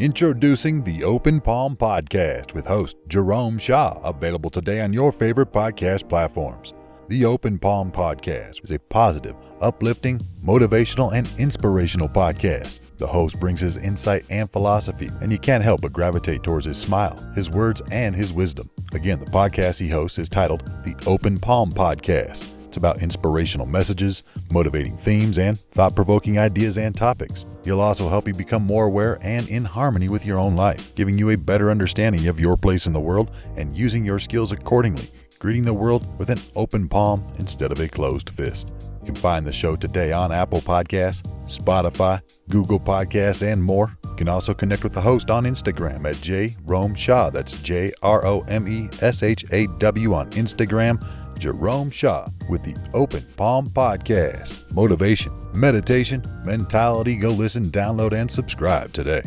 Introducing 0.00 0.84
the 0.84 1.02
Open 1.02 1.40
Palm 1.40 1.74
Podcast 1.74 2.54
with 2.54 2.64
host 2.64 2.98
Jerome 3.08 3.58
Shaw, 3.58 3.98
available 4.04 4.48
today 4.48 4.80
on 4.80 4.92
your 4.92 5.10
favorite 5.10 5.52
podcast 5.52 6.08
platforms. 6.08 6.72
The 7.08 7.24
Open 7.24 7.58
Palm 7.58 7.90
Podcast 7.90 8.62
is 8.62 8.70
a 8.70 8.78
positive, 8.78 9.34
uplifting, 9.60 10.20
motivational, 10.46 11.12
and 11.12 11.28
inspirational 11.40 12.08
podcast. 12.08 12.78
The 12.98 13.08
host 13.08 13.40
brings 13.40 13.58
his 13.58 13.76
insight 13.76 14.24
and 14.30 14.48
philosophy, 14.48 15.10
and 15.20 15.32
you 15.32 15.38
can't 15.38 15.64
help 15.64 15.80
but 15.80 15.92
gravitate 15.92 16.44
towards 16.44 16.66
his 16.66 16.78
smile, 16.78 17.18
his 17.34 17.50
words, 17.50 17.82
and 17.90 18.14
his 18.14 18.32
wisdom. 18.32 18.70
Again, 18.94 19.18
the 19.18 19.26
podcast 19.26 19.80
he 19.80 19.88
hosts 19.88 20.18
is 20.18 20.28
titled 20.28 20.64
The 20.84 20.94
Open 21.08 21.36
Palm 21.38 21.72
Podcast. 21.72 22.48
About 22.78 23.02
inspirational 23.02 23.66
messages, 23.66 24.22
motivating 24.52 24.96
themes, 24.96 25.36
and 25.36 25.58
thought 25.58 25.96
provoking 25.96 26.38
ideas 26.38 26.78
and 26.78 26.94
topics. 26.94 27.44
He'll 27.64 27.80
also 27.80 28.08
help 28.08 28.28
you 28.28 28.34
become 28.34 28.62
more 28.62 28.84
aware 28.84 29.18
and 29.20 29.48
in 29.48 29.64
harmony 29.64 30.08
with 30.08 30.24
your 30.24 30.38
own 30.38 30.54
life, 30.54 30.94
giving 30.94 31.18
you 31.18 31.30
a 31.30 31.36
better 31.36 31.72
understanding 31.72 32.28
of 32.28 32.38
your 32.38 32.56
place 32.56 32.86
in 32.86 32.92
the 32.92 33.00
world 33.00 33.32
and 33.56 33.74
using 33.76 34.04
your 34.04 34.20
skills 34.20 34.52
accordingly, 34.52 35.10
greeting 35.40 35.64
the 35.64 35.74
world 35.74 36.06
with 36.20 36.30
an 36.30 36.38
open 36.54 36.88
palm 36.88 37.26
instead 37.40 37.72
of 37.72 37.80
a 37.80 37.88
closed 37.88 38.30
fist. 38.30 38.70
You 39.00 39.06
can 39.06 39.16
find 39.16 39.44
the 39.44 39.52
show 39.52 39.74
today 39.74 40.12
on 40.12 40.30
Apple 40.30 40.60
Podcasts, 40.60 41.22
Spotify, 41.46 42.22
Google 42.48 42.78
Podcasts, 42.78 43.42
and 43.42 43.60
more. 43.60 43.92
You 44.04 44.14
can 44.14 44.28
also 44.28 44.54
connect 44.54 44.84
with 44.84 44.92
the 44.92 45.00
host 45.00 45.30
on 45.30 45.42
Instagram 45.42 46.08
at 46.08 46.20
J 46.20 46.50
Rome 46.64 46.94
Shaw. 46.94 47.30
That's 47.30 47.60
J 47.60 47.90
R 48.02 48.24
O 48.24 48.42
M 48.48 48.68
E 48.68 48.88
S 49.02 49.24
H 49.24 49.44
A 49.50 49.66
W 49.78 50.14
on 50.14 50.30
Instagram. 50.30 51.04
Jerome 51.38 51.90
Shaw 51.90 52.28
with 52.48 52.62
the 52.62 52.76
Open 52.94 53.24
Palm 53.36 53.70
Podcast. 53.70 54.70
Motivation, 54.72 55.32
meditation, 55.54 56.22
mentality. 56.44 57.16
Go 57.16 57.28
listen, 57.28 57.64
download, 57.64 58.12
and 58.12 58.30
subscribe 58.30 58.92
today. 58.92 59.22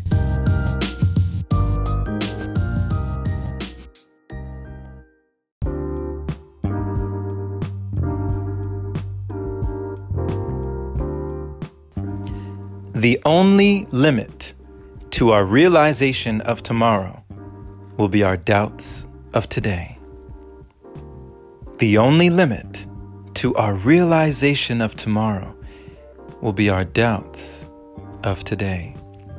The 12.93 13.19
only 13.25 13.85
limit 13.91 14.53
to 15.11 15.31
our 15.31 15.43
realization 15.43 16.41
of 16.41 16.61
tomorrow 16.61 17.23
will 17.97 18.09
be 18.09 18.23
our 18.23 18.37
doubts 18.37 19.07
of 19.33 19.47
today. 19.47 19.97
The 21.81 21.97
only 21.97 22.29
limit 22.29 22.85
to 23.33 23.55
our 23.55 23.73
realization 23.73 24.81
of 24.81 24.95
tomorrow 24.95 25.57
will 26.39 26.53
be 26.53 26.69
our 26.69 26.85
doubts 26.85 27.67
of 28.23 28.43
today. 28.43 28.95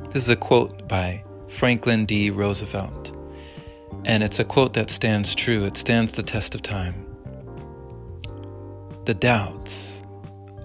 This 0.09 0.23
is 0.23 0.29
a 0.29 0.35
quote 0.35 0.85
by 0.89 1.23
Franklin 1.47 2.05
D. 2.05 2.31
Roosevelt, 2.31 3.15
and 4.03 4.21
it's 4.21 4.39
a 4.39 4.43
quote 4.43 4.73
that 4.73 4.89
stands 4.89 5.33
true. 5.33 5.63
It 5.63 5.77
stands 5.77 6.11
the 6.11 6.21
test 6.21 6.53
of 6.53 6.61
time. 6.61 7.05
The 9.05 9.13
doubts 9.13 10.03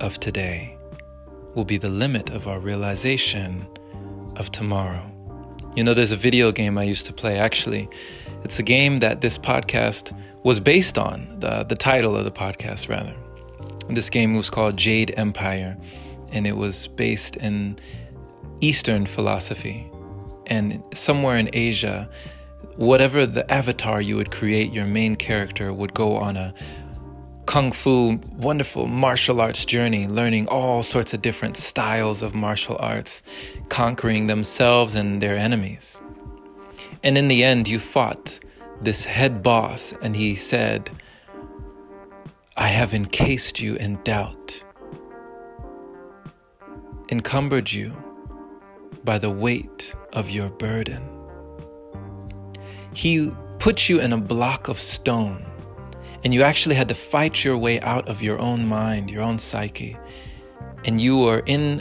of 0.00 0.18
today 0.18 0.76
will 1.54 1.64
be 1.64 1.78
the 1.78 1.90
limit 1.90 2.30
of 2.30 2.48
our 2.48 2.58
realization 2.58 3.64
of 4.34 4.50
tomorrow. 4.50 5.08
You 5.76 5.84
know, 5.84 5.94
there's 5.94 6.10
a 6.10 6.16
video 6.16 6.50
game 6.50 6.76
I 6.76 6.82
used 6.82 7.06
to 7.06 7.12
play. 7.12 7.38
Actually, 7.38 7.88
it's 8.48 8.58
a 8.58 8.62
game 8.62 9.00
that 9.00 9.20
this 9.20 9.36
podcast 9.36 10.18
was 10.42 10.58
based 10.58 10.96
on, 10.96 11.38
the, 11.38 11.64
the 11.64 11.74
title 11.74 12.16
of 12.16 12.24
the 12.24 12.30
podcast, 12.30 12.88
rather. 12.88 13.14
This 13.90 14.08
game 14.08 14.36
was 14.36 14.48
called 14.48 14.78
Jade 14.78 15.12
Empire, 15.18 15.76
and 16.32 16.46
it 16.46 16.56
was 16.56 16.88
based 16.88 17.36
in 17.36 17.76
Eastern 18.62 19.04
philosophy. 19.04 19.86
And 20.46 20.82
somewhere 20.94 21.36
in 21.36 21.50
Asia, 21.52 22.08
whatever 22.76 23.26
the 23.26 23.44
avatar 23.52 24.00
you 24.00 24.16
would 24.16 24.30
create, 24.30 24.72
your 24.72 24.86
main 24.86 25.14
character 25.14 25.70
would 25.74 25.92
go 25.92 26.16
on 26.16 26.38
a 26.38 26.54
kung 27.44 27.70
fu, 27.70 28.18
wonderful 28.38 28.86
martial 28.86 29.42
arts 29.42 29.66
journey, 29.66 30.08
learning 30.08 30.48
all 30.48 30.82
sorts 30.82 31.12
of 31.12 31.20
different 31.20 31.58
styles 31.58 32.22
of 32.22 32.34
martial 32.34 32.78
arts, 32.80 33.22
conquering 33.68 34.26
themselves 34.26 34.94
and 34.94 35.20
their 35.20 35.36
enemies. 35.36 36.00
And 37.02 37.16
in 37.16 37.28
the 37.28 37.44
end, 37.44 37.68
you 37.68 37.78
fought 37.78 38.40
this 38.80 39.04
head 39.04 39.42
boss, 39.42 39.92
and 40.02 40.14
he 40.14 40.34
said, 40.34 40.90
I 42.56 42.68
have 42.68 42.94
encased 42.94 43.60
you 43.60 43.76
in 43.76 44.02
doubt, 44.02 44.64
encumbered 47.10 47.70
you 47.70 47.96
by 49.04 49.18
the 49.18 49.30
weight 49.30 49.94
of 50.12 50.30
your 50.30 50.50
burden. 50.50 51.02
He 52.94 53.30
put 53.58 53.88
you 53.88 54.00
in 54.00 54.12
a 54.12 54.20
block 54.20 54.68
of 54.68 54.78
stone 54.78 55.44
and 56.24 56.34
you 56.34 56.42
actually 56.42 56.74
had 56.74 56.88
to 56.88 56.94
fight 56.94 57.44
your 57.44 57.56
way 57.56 57.80
out 57.80 58.08
of 58.08 58.22
your 58.22 58.40
own 58.40 58.66
mind, 58.66 59.10
your 59.10 59.22
own 59.22 59.38
psyche. 59.38 59.96
And 60.84 61.00
you 61.00 61.18
were 61.18 61.42
in 61.46 61.80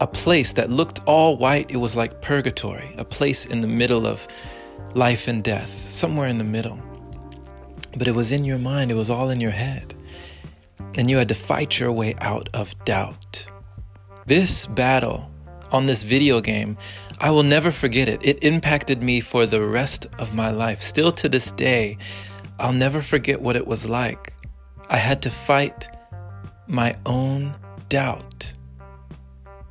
a 0.00 0.06
place 0.06 0.54
that 0.54 0.70
looked 0.70 1.00
all 1.06 1.36
white. 1.36 1.70
It 1.70 1.76
was 1.76 1.96
like 1.96 2.22
purgatory, 2.22 2.94
a 2.96 3.04
place 3.04 3.46
in 3.46 3.60
the 3.60 3.66
middle 3.66 4.06
of 4.06 4.26
life 4.94 5.28
and 5.28 5.44
death, 5.44 5.90
somewhere 5.90 6.28
in 6.28 6.38
the 6.38 6.44
middle. 6.44 6.78
But 7.96 8.08
it 8.08 8.14
was 8.14 8.32
in 8.32 8.44
your 8.44 8.58
mind, 8.58 8.90
it 8.90 8.94
was 8.94 9.10
all 9.10 9.30
in 9.30 9.40
your 9.40 9.50
head. 9.50 9.94
And 10.96 11.08
you 11.08 11.16
had 11.16 11.28
to 11.28 11.34
fight 11.34 11.78
your 11.78 11.92
way 11.92 12.14
out 12.20 12.48
of 12.54 12.74
doubt. 12.84 13.46
This 14.26 14.66
battle 14.66 15.30
on 15.70 15.86
this 15.86 16.02
video 16.02 16.40
game, 16.40 16.76
I 17.20 17.30
will 17.30 17.42
never 17.42 17.70
forget 17.70 18.08
it. 18.08 18.24
It 18.26 18.42
impacted 18.42 19.02
me 19.02 19.20
for 19.20 19.44
the 19.44 19.62
rest 19.62 20.06
of 20.18 20.34
my 20.34 20.50
life. 20.50 20.80
Still 20.80 21.12
to 21.12 21.28
this 21.28 21.52
day, 21.52 21.98
I'll 22.58 22.72
never 22.72 23.00
forget 23.00 23.40
what 23.40 23.56
it 23.56 23.66
was 23.66 23.88
like. 23.88 24.32
I 24.88 24.96
had 24.96 25.22
to 25.22 25.30
fight 25.30 25.88
my 26.66 26.96
own 27.06 27.54
doubt. 27.88 28.52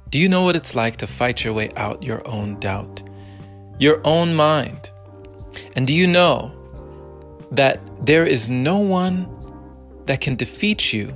Do 0.10 0.18
you 0.18 0.28
know 0.28 0.42
what 0.42 0.56
it's 0.56 0.74
like 0.74 0.96
to 0.98 1.08
fight 1.08 1.44
your 1.44 1.54
way 1.54 1.70
out 1.76 2.04
your 2.04 2.28
own 2.28 2.60
doubt? 2.60 3.04
Your 3.78 4.02
own 4.06 4.34
mind. 4.36 4.90
And 5.76 5.86
do 5.86 5.94
you 5.94 6.08
know 6.08 6.52
that 7.52 7.80
there 8.06 8.26
is 8.26 8.50
no 8.50 8.80
one 8.80 9.28
that 10.08 10.20
can 10.20 10.36
defeat 10.36 10.92
you 10.94 11.16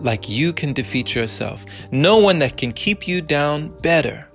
like 0.00 0.28
you 0.28 0.52
can 0.52 0.72
defeat 0.72 1.16
yourself? 1.16 1.64
No 1.90 2.18
one 2.18 2.38
that 2.38 2.56
can 2.56 2.70
keep 2.70 3.08
you 3.08 3.20
down 3.20 3.70
better 3.80 4.28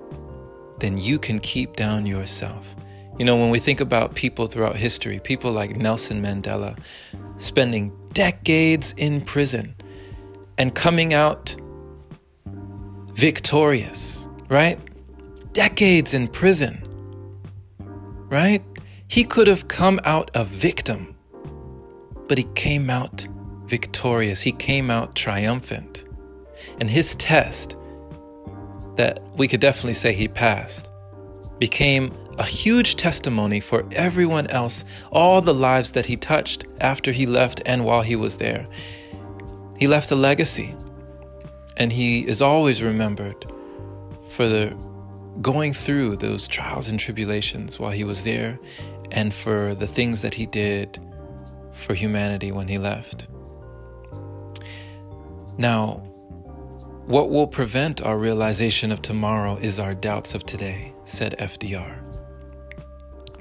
than 0.80 0.98
you 0.98 1.18
can 1.18 1.40
keep 1.40 1.78
down 1.78 2.06
yourself. 2.06 2.76
You 3.18 3.24
know, 3.26 3.38
when 3.38 3.50
we 3.50 3.60
think 3.60 3.80
about 3.80 4.14
people 4.14 4.48
throughout 4.48 4.76
history, 4.76 5.20
people 5.20 5.54
like 5.54 5.78
Nelson 5.78 6.22
Mandela 6.22 6.78
spending 7.38 7.98
decades 8.12 8.94
in 8.98 9.22
prison 9.22 9.74
and 10.58 10.76
coming 10.76 11.14
out 11.14 11.56
victorious, 13.18 14.30
right? 14.48 14.80
Decades 15.52 16.14
in 16.14 16.28
prison, 16.28 16.84
right? 18.30 18.64
He 19.08 19.24
could 19.24 19.48
have 19.48 19.68
come 19.68 20.00
out 20.04 20.30
a 20.36 20.44
victim, 20.46 21.16
but 22.28 22.38
he 22.38 22.44
came 22.54 22.92
out 22.92 23.28
victorious. 23.66 24.44
He 24.44 24.52
came 24.52 24.92
out 24.92 25.16
triumphant. 25.16 26.06
And 26.80 26.88
his 26.88 27.16
test, 27.16 27.76
that 28.98 29.20
we 29.36 29.48
could 29.48 29.62
definitely 29.62 29.96
say 29.96 30.14
he 30.14 30.28
passed, 30.28 30.92
became 31.58 32.14
a 32.38 32.46
huge 32.46 32.98
testimony 32.98 33.60
for 33.60 33.84
everyone 33.94 34.46
else, 34.52 34.86
all 35.12 35.42
the 35.42 35.56
lives 35.56 35.92
that 35.94 36.06
he 36.06 36.18
touched 36.18 36.68
after 36.82 37.12
he 37.12 37.26
left 37.26 37.64
and 37.66 37.84
while 37.84 38.04
he 38.04 38.16
was 38.16 38.38
there. 38.38 38.68
He 39.80 39.88
left 39.88 40.12
a 40.12 40.16
legacy, 40.16 40.76
and 41.78 41.92
he 41.92 42.28
is 42.28 42.42
always 42.42 42.84
remembered 42.84 43.46
for 44.32 44.48
the 44.48 44.76
going 45.42 45.72
through 45.72 46.18
those 46.18 46.48
trials 46.48 46.90
and 46.90 47.00
tribulations 47.00 47.80
while 47.80 47.92
he 47.92 48.04
was 48.04 48.24
there 48.24 48.60
and 49.12 49.34
for 49.34 49.76
the 49.76 49.88
things 49.88 50.22
that 50.24 50.34
he 50.34 50.46
did 50.46 51.00
for 51.72 51.94
humanity 51.94 52.52
when 52.52 52.68
he 52.68 52.78
left. 52.78 53.28
Now, 55.58 56.04
what 57.06 57.30
will 57.30 57.48
prevent 57.48 58.02
our 58.02 58.18
realization 58.18 58.92
of 58.92 59.02
tomorrow 59.02 59.56
is 59.58 59.80
our 59.80 59.94
doubts 59.94 60.36
of 60.36 60.44
today, 60.44 60.94
said 61.04 61.38
FDR. 61.40 62.04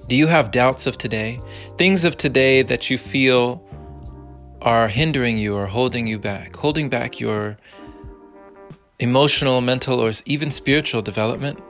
Do 0.06 0.14
you 0.14 0.26
have 0.28 0.50
doubts 0.50 0.86
of 0.86 0.98
today? 0.98 1.40
Things 1.76 2.04
of 2.04 2.16
today 2.16 2.62
that 2.62 2.90
you 2.90 2.98
feel 2.98 3.66
are 4.62 4.86
hindering 4.86 5.36
you 5.36 5.56
or 5.56 5.66
holding 5.66 6.06
you 6.06 6.18
back, 6.18 6.54
holding 6.54 6.88
back 6.88 7.18
your 7.18 7.56
emotional, 8.98 9.60
mental, 9.60 10.00
or 10.00 10.12
even 10.24 10.50
spiritual 10.50 11.02
development? 11.02 11.60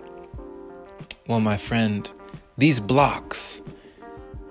Well, 1.26 1.40
my 1.40 1.56
friend, 1.56 2.10
these 2.56 2.78
blocks, 2.80 3.62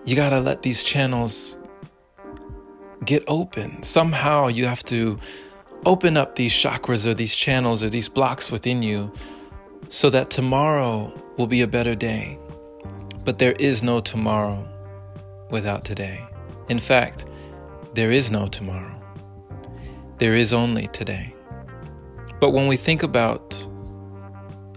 you 0.05 0.15
gotta 0.15 0.39
let 0.39 0.61
these 0.61 0.83
channels 0.83 1.57
get 3.05 3.23
open. 3.27 3.81
Somehow 3.83 4.47
you 4.47 4.65
have 4.65 4.83
to 4.85 5.17
open 5.85 6.17
up 6.17 6.35
these 6.35 6.51
chakras 6.51 7.05
or 7.05 7.13
these 7.13 7.35
channels 7.35 7.83
or 7.83 7.89
these 7.89 8.09
blocks 8.09 8.51
within 8.51 8.81
you 8.81 9.11
so 9.89 10.09
that 10.09 10.29
tomorrow 10.29 11.13
will 11.37 11.47
be 11.47 11.61
a 11.61 11.67
better 11.67 11.95
day. 11.95 12.39
But 13.23 13.39
there 13.39 13.53
is 13.59 13.83
no 13.83 13.99
tomorrow 13.99 14.67
without 15.49 15.85
today. 15.85 16.23
In 16.69 16.79
fact, 16.79 17.25
there 17.93 18.11
is 18.11 18.31
no 18.31 18.47
tomorrow. 18.47 18.91
There 20.17 20.35
is 20.35 20.53
only 20.53 20.87
today. 20.87 21.34
But 22.45 22.51
when 22.51 22.67
we 22.67 22.77
think 22.77 23.01
about 23.01 23.67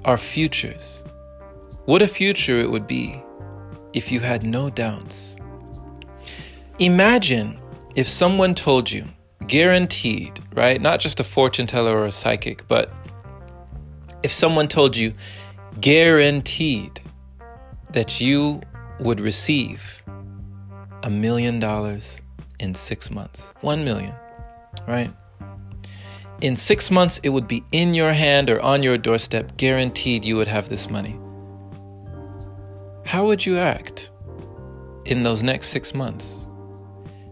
our 0.07 0.17
futures, 0.17 1.05
what 1.85 2.01
a 2.01 2.07
future 2.07 2.57
it 2.57 2.71
would 2.71 2.87
be 2.87 3.23
if 3.93 4.11
you 4.11 4.21
had 4.21 4.43
no 4.43 4.71
doubts. 4.71 5.37
Imagine 6.79 7.61
if 7.95 8.09
someone 8.09 8.55
told 8.55 8.91
you, 8.91 9.05
guaranteed, 9.49 10.41
right? 10.55 10.81
Not 10.81 10.99
just 10.99 11.21
a 11.21 11.25
fortune 11.25 11.67
teller 11.67 11.95
or 11.95 12.07
a 12.07 12.11
psychic, 12.11 12.67
but 12.69 12.91
if 14.23 14.33
someone 14.33 14.67
told 14.67 14.97
you, 14.97 15.13
guaranteed, 15.83 17.03
that 17.93 18.19
you 18.19 18.63
would 18.99 19.21
receive 19.21 20.03
a 21.03 21.11
million 21.11 21.59
dollars 21.59 22.23
in 22.61 22.73
six 22.73 23.11
months. 23.11 23.53
One 23.61 23.85
million, 23.85 24.15
right? 24.87 25.13
In 26.41 26.55
six 26.55 26.91
months, 26.93 27.19
it 27.25 27.31
would 27.31 27.49
be 27.49 27.65
in 27.73 27.95
your 27.95 28.13
hand 28.13 28.49
or 28.49 28.61
on 28.61 28.85
your 28.85 28.97
doorstep, 28.97 29.57
guaranteed 29.57 30.25
you 30.25 30.37
would 30.37 30.47
have 30.47 30.69
this 30.69 30.89
money. 30.89 31.19
How 33.05 33.27
would 33.27 33.45
you 33.45 33.59
act 33.59 34.13
in 35.07 35.25
those 35.25 35.43
next 35.43 35.69
six 35.69 35.95
months? 35.95 36.47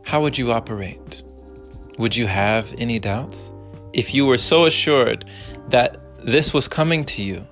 How 0.04 0.20
would 0.22 0.36
you 0.36 0.50
operate? 0.50 1.22
Would 1.98 2.16
you 2.16 2.26
have 2.26 2.74
any 2.78 2.98
doubts? 2.98 3.52
If 3.92 4.12
you 4.12 4.26
were 4.26 4.38
so 4.38 4.66
assured 4.66 5.24
that 5.68 5.98
this 6.18 6.52
was 6.52 6.66
coming 6.66 7.04
to 7.04 7.22
you, 7.22 7.46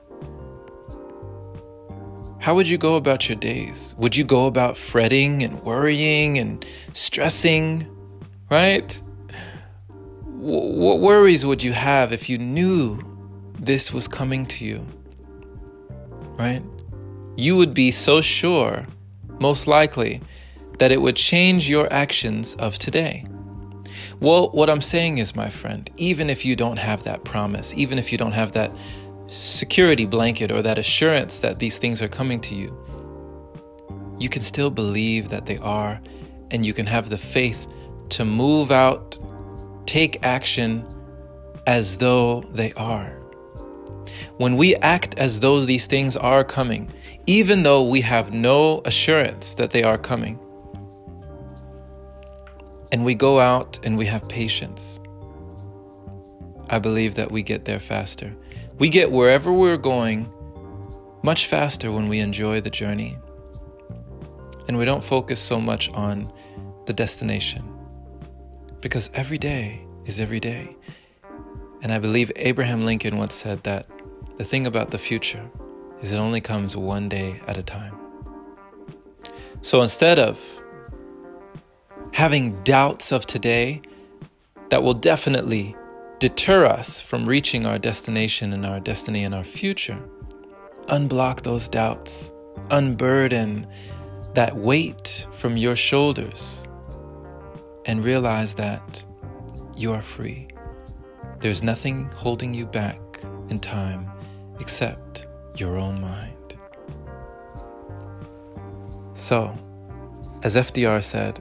how 2.41 2.57
would 2.57 2.69
you 2.69 2.79
go 2.79 2.97
about 2.97 3.29
your 3.29 3.37
days? 3.37 3.95
Would 3.97 4.17
you 4.17 4.25
go 4.25 4.47
about 4.49 4.77
fretting 4.77 5.45
and 5.45 5.63
worrying 5.63 6.39
and 6.39 6.67
stressing? 6.93 7.89
Right? 8.51 9.01
What 10.45 11.01
worries 11.01 11.47
would 11.47 11.63
you 11.63 11.73
have 11.73 12.13
if 12.13 12.29
you 12.29 12.37
knew 12.37 13.01
this 13.59 13.95
was 13.95 14.07
coming 14.07 14.45
to 14.47 14.67
you? 14.67 14.87
Right? 16.37 16.63
You 17.35 17.57
would 17.57 17.73
be 17.73 17.91
so 17.91 18.21
sure, 18.21 18.87
most 19.41 19.67
likely, 19.67 20.21
that 20.79 20.93
it 20.93 21.01
would 21.01 21.17
change 21.17 21.71
your 21.71 21.91
actions 21.91 22.57
of 22.57 22.77
today. 22.77 23.25
Well, 24.21 24.51
what 24.51 24.69
I'm 24.69 24.83
saying 24.83 25.17
is, 25.17 25.35
my 25.35 25.49
friend, 25.49 25.89
even 25.97 26.29
if 26.29 26.45
you 26.45 26.57
don't 26.57 26.79
have 26.79 27.05
that 27.05 27.25
promise, 27.25 27.73
even 27.75 27.99
if 27.99 28.13
you 28.13 28.19
don't 28.19 28.33
have 28.33 28.53
that 28.53 28.71
security 29.29 30.05
blanket 30.05 30.53
or 30.53 30.61
that 30.61 30.77
assurance 30.77 31.41
that 31.41 31.59
these 31.59 31.79
things 31.79 32.03
are 32.03 32.09
coming 32.09 32.43
to 32.43 32.55
you, 32.55 32.69
you 34.19 34.29
can 34.29 34.43
still 34.43 34.69
believe 34.69 35.31
that 35.31 35.47
they 35.47 35.57
are, 35.57 36.03
and 36.51 36.67
you 36.67 36.75
can 36.75 36.85
have 36.85 37.09
the 37.09 37.17
faith 37.17 37.67
to 38.11 38.27
move 38.27 38.71
out, 38.71 39.19
take 39.95 40.27
action 40.27 40.85
as 41.69 41.99
though 41.99 42.41
they 42.53 42.73
are. 42.73 43.11
When 44.39 44.57
we 44.57 44.75
act 44.75 45.17
as 45.21 45.39
though 45.39 45.61
these 45.61 45.87
things 45.87 46.17
are 46.17 46.43
coming, 46.43 46.93
even 47.27 47.63
though 47.63 47.89
we 47.89 48.01
have 48.01 48.35
no 48.35 48.83
assurance 48.87 49.55
that 49.55 49.71
they 49.71 49.85
are 49.85 49.97
coming, 49.97 50.37
and 52.91 53.05
we 53.05 53.15
go 53.15 53.39
out 53.39 53.79
and 53.87 53.97
we 53.97 54.05
have 54.07 54.29
patience, 54.29 54.99
I 56.71 56.81
believe 56.81 57.15
that 57.15 57.31
we 57.31 57.45
get 57.45 57.65
there 57.65 57.79
faster. 57.79 58.35
We 58.81 58.89
get 58.89 59.13
wherever 59.13 59.53
we're 59.53 59.77
going 59.77 60.29
much 61.23 61.47
faster 61.47 61.93
when 61.93 62.09
we 62.09 62.19
enjoy 62.19 62.61
the 62.61 62.69
journey 62.69 63.17
and 64.67 64.77
we 64.77 64.85
don't 64.85 65.05
focus 65.05 65.39
so 65.39 65.61
much 65.61 65.89
on 65.93 66.33
the 66.87 66.93
destination 66.93 67.63
because 68.85 69.09
every 69.15 69.39
day 69.39 69.84
is 70.07 70.21
every 70.21 70.41
day. 70.41 70.77
And 71.83 71.93
I 71.93 71.99
believe 71.99 72.33
Abraham 72.37 72.85
Lincoln 72.85 73.17
once 73.17 73.35
said 73.35 73.63
that 73.65 73.87
the 74.37 74.45
thing 74.45 74.67
about 74.67 74.91
the 74.91 74.99
future 74.99 75.49
is 76.01 76.13
it 76.13 76.19
only 76.19 76.41
comes 76.41 76.77
one 76.77 77.09
day 77.09 77.41
at 77.47 77.57
a 77.57 77.63
time. 77.63 77.95
So 79.61 79.83
instead 79.83 80.19
of 80.19 80.63
having 82.13 82.63
doubts 82.63 83.13
of 83.13 83.27
today 83.27 83.83
that 84.71 84.83
will 84.83 84.95
definitely 84.95 85.77
deter 86.19 86.65
us 86.65 87.01
from 87.01 87.27
reaching 87.27 87.67
our 87.67 87.79
destination 87.79 88.53
and 88.53 88.65
our 88.65 88.81
destiny 88.81 89.25
and 89.25 89.35
our 89.35 89.45
future. 89.45 89.99
Unblock 90.87 91.43
those 91.43 91.69
doubts, 91.69 92.33
unburden 92.71 93.67
that 94.35 94.57
weight 94.57 95.27
from 95.33 95.57
your 95.57 95.77
shoulders, 95.77 96.67
and 97.85 98.03
realize 98.03 98.55
that 98.55 99.04
you 99.77 99.93
are 99.93 100.03
free. 100.03 100.49
There's 101.41 101.63
nothing 101.63 102.11
holding 102.17 102.55
you 102.55 102.67
back 102.67 103.01
in 103.49 103.61
time 103.61 104.11
except 104.61 105.27
your 105.57 105.77
own 105.77 106.01
mind. 106.01 106.57
So, 109.13 109.57
as 110.43 110.57
FDR 110.57 111.03
said, 111.03 111.41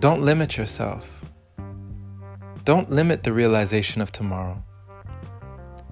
don't 0.00 0.22
limit 0.22 0.56
yourself 0.56 1.22
don't 2.64 2.90
limit 2.90 3.24
the 3.24 3.32
realization 3.32 4.00
of 4.00 4.12
tomorrow 4.12 4.62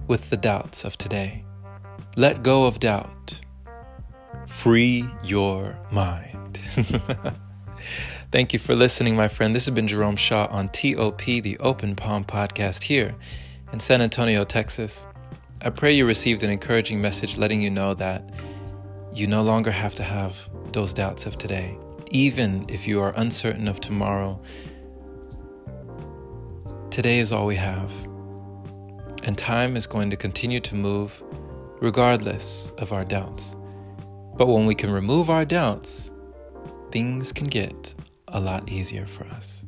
with 0.07 0.29
the 0.29 0.37
doubts 0.37 0.85
of 0.85 0.97
today. 0.97 1.43
Let 2.15 2.43
go 2.43 2.65
of 2.65 2.79
doubt. 2.79 3.41
Free 4.47 5.05
your 5.21 5.77
mind. 5.91 6.59
Thank 8.31 8.53
you 8.53 8.59
for 8.59 8.75
listening, 8.75 9.15
my 9.15 9.27
friend. 9.27 9.53
This 9.53 9.65
has 9.65 9.75
been 9.75 9.87
Jerome 9.87 10.15
Shaw 10.15 10.47
on 10.49 10.69
TOP, 10.69 11.21
the 11.21 11.57
Open 11.59 11.95
Palm 11.95 12.23
Podcast, 12.23 12.83
here 12.83 13.13
in 13.73 13.79
San 13.79 14.01
Antonio, 14.01 14.43
Texas. 14.43 15.05
I 15.61 15.69
pray 15.69 15.91
you 15.93 16.07
received 16.07 16.41
an 16.43 16.49
encouraging 16.49 17.01
message 17.01 17.37
letting 17.37 17.61
you 17.61 17.69
know 17.69 17.93
that 17.95 18.31
you 19.13 19.27
no 19.27 19.43
longer 19.43 19.69
have 19.69 19.95
to 19.95 20.03
have 20.03 20.49
those 20.71 20.93
doubts 20.93 21.25
of 21.25 21.37
today. 21.37 21.77
Even 22.11 22.65
if 22.69 22.87
you 22.87 23.01
are 23.01 23.13
uncertain 23.17 23.67
of 23.67 23.79
tomorrow, 23.79 24.41
Today 26.91 27.19
is 27.19 27.31
all 27.31 27.45
we 27.45 27.55
have, 27.55 27.89
and 29.23 29.37
time 29.37 29.77
is 29.77 29.87
going 29.87 30.09
to 30.09 30.17
continue 30.17 30.59
to 30.59 30.75
move 30.75 31.23
regardless 31.79 32.71
of 32.79 32.91
our 32.91 33.05
doubts. 33.05 33.55
But 34.35 34.47
when 34.47 34.65
we 34.65 34.75
can 34.75 34.91
remove 34.91 35.29
our 35.29 35.45
doubts, 35.45 36.11
things 36.91 37.31
can 37.31 37.47
get 37.47 37.95
a 38.31 38.39
lot 38.39 38.69
easier 38.69 39.05
for 39.05 39.25
us. 39.27 39.65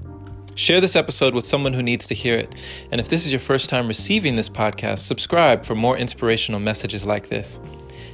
Share 0.55 0.79
this 0.79 0.95
episode 0.95 1.33
with 1.33 1.45
someone 1.45 1.73
who 1.73 1.81
needs 1.81 2.05
to 2.07 2.13
hear 2.13 2.37
it. 2.37 2.63
And 2.91 3.01
if 3.01 3.09
this 3.09 3.25
is 3.25 3.31
your 3.31 3.39
first 3.39 3.69
time 3.69 3.87
receiving 3.87 4.35
this 4.35 4.49
podcast, 4.49 4.99
subscribe 4.99 5.65
for 5.65 5.73
more 5.73 5.97
inspirational 5.97 6.59
messages 6.59 7.05
like 7.05 7.27
this. 7.29 7.59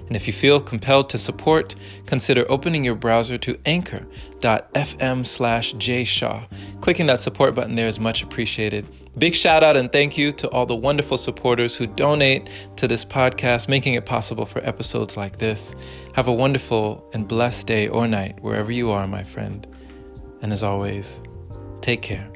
And 0.08 0.16
if 0.16 0.26
you 0.26 0.34
feel 0.34 0.60
compelled 0.60 1.10
to 1.10 1.18
support, 1.18 1.76
consider 2.08 2.46
opening 2.50 2.84
your 2.84 2.96
browser 2.96 3.38
to 3.40 3.60
anchor.fm 3.66 5.26
slash 5.26 5.76
jshaw. 5.76 6.82
Clicking 6.82 7.06
that 7.08 7.20
support 7.20 7.54
button 7.54 7.76
there 7.76 7.88
is 7.88 8.00
much 8.00 8.24
appreciated. 8.24 8.88
Big 9.20 9.36
shout 9.36 9.64
out 9.64 9.76
and 9.76 9.92
thank 9.92 10.18
you 10.18 10.32
to 10.32 10.50
all 10.50 10.66
the 10.66 10.76
wonderful 10.76 11.18
supporters 11.18 11.76
who 11.76 11.86
donate 11.86 12.50
to 12.78 12.88
this 12.88 13.04
podcast, 13.04 13.68
making 13.68 13.96
it 13.96 14.06
possible 14.06 14.46
for 14.46 14.66
episodes 14.66 15.18
like 15.18 15.38
this. 15.38 15.76
Have 16.16 16.28
a 16.28 16.34
wonderful 16.34 17.08
and 17.14 17.28
blessed 17.28 17.68
day 17.68 17.90
or 17.90 18.08
night 18.08 18.40
wherever 18.42 18.72
you 18.72 18.92
are, 18.92 19.06
my 19.06 19.24
friend. 19.24 19.68
And 20.42 20.52
as 20.54 20.64
always, 20.64 21.22
take 21.82 22.02
care. 22.02 22.30